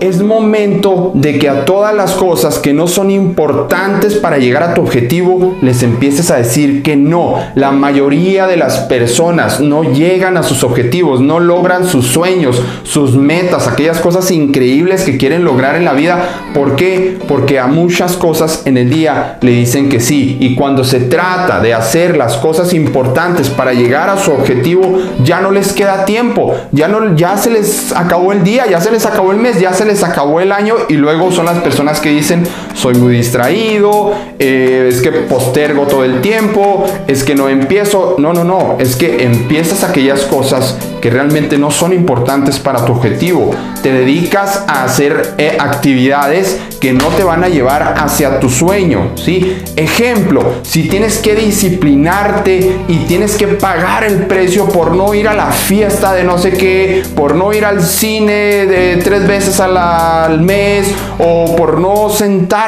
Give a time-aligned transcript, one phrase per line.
[0.00, 4.74] es momento de que a todas las cosas que no son importantes para llegar a
[4.74, 7.36] tu objetivo les empieces a decir que no.
[7.54, 13.14] La mayoría de las personas no llegan a sus objetivos, no logran sus sueños, sus
[13.14, 16.46] metas, aquellas cosas increíbles que quieren lograr en la vida.
[16.54, 17.18] ¿Por qué?
[17.28, 20.38] Porque a muchas cosas en el día le dicen que sí.
[20.40, 25.40] Y cuando se trata de hacer las cosas importantes para llegar a su objetivo, ya
[25.40, 26.54] no les queda tiempo.
[26.72, 29.74] Ya, no, ya se les acabó el día, ya se les acabó el mes, ya
[29.74, 34.14] se les acabó el año y luego son las personas que dicen soy muy distraído,
[34.38, 38.16] eh, es que postergo todo el tiempo, es que no empiezo.
[38.18, 42.92] No, no, no, es que empiezas aquellas cosas que realmente no son importantes para tu
[42.92, 43.50] objetivo.
[43.82, 49.12] Te dedicas a hacer eh, actividades que no te van a llevar hacia tu sueño,
[49.16, 49.58] ¿sí?
[49.76, 55.34] Ejemplo, si tienes que disciplinarte y tienes que pagar el precio por no ir a
[55.34, 60.40] la fiesta de no sé qué, por no ir al cine de tres veces al
[60.40, 62.08] mes o por no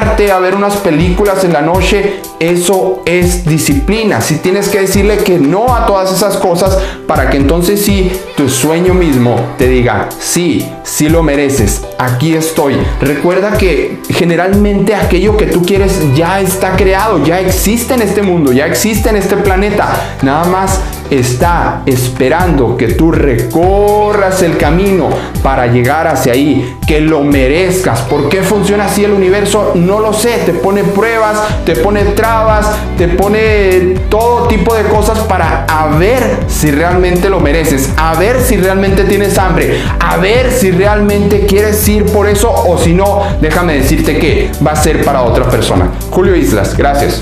[0.03, 4.19] a ver unas películas en la noche, eso es disciplina.
[4.21, 8.49] Si tienes que decirle que no a todas esas cosas para que entonces sí tu
[8.49, 12.75] sueño mismo te diga, sí, sí lo mereces, aquí estoy.
[12.99, 18.51] Recuerda que generalmente aquello que tú quieres ya está creado, ya existe en este mundo,
[18.51, 20.17] ya existe en este planeta.
[20.21, 20.81] Nada más
[21.19, 25.09] está esperando que tú recorras el camino
[25.41, 28.01] para llegar hacia ahí, que lo merezcas.
[28.01, 29.71] ¿Por qué funciona así el universo?
[29.75, 30.39] No lo sé.
[30.45, 35.65] Te pone pruebas, te pone trabas, te pone todo tipo de cosas para
[35.97, 41.45] ver si realmente lo mereces, a ver si realmente tienes hambre, a ver si realmente
[41.45, 45.49] quieres ir por eso o si no, déjame decirte que va a ser para otra
[45.49, 45.91] persona.
[46.09, 47.21] Julio Islas, gracias.